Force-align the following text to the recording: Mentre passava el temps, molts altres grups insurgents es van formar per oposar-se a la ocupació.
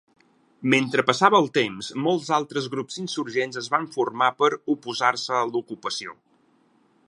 Mentre 0.73 1.03
passava 1.09 1.41
el 1.43 1.49
temps, 1.57 1.89
molts 2.07 2.31
altres 2.37 2.69
grups 2.75 2.97
insurgents 3.03 3.61
es 3.63 3.69
van 3.75 3.87
formar 3.97 4.33
per 4.41 4.49
oposar-se 4.77 5.37
a 5.43 5.47
la 5.53 5.59
ocupació. 5.65 6.19